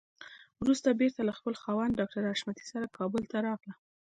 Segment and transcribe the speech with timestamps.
[0.61, 3.75] وروسته بېرته له خپل خاوند ډاکټر حشمتي سره کابل ته راغله.